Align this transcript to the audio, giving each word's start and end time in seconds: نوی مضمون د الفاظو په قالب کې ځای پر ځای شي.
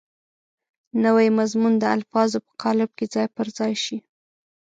نوی 1.03 1.27
مضمون 1.37 1.73
د 1.79 1.83
الفاظو 1.95 2.37
په 2.45 2.51
قالب 2.61 2.89
کې 2.97 3.05
ځای 3.13 3.27
پر 3.35 3.47
ځای 3.57 3.73
شي. 3.83 3.97